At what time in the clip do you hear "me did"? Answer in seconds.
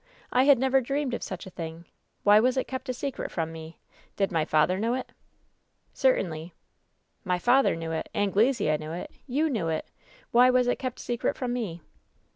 3.51-4.31